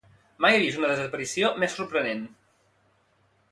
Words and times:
Mai 0.45 0.55
he 0.55 0.61
vist 0.63 0.79
una 0.81 0.89
desaparició 0.91 1.53
més 1.65 1.77
sorprenent. 1.81 2.25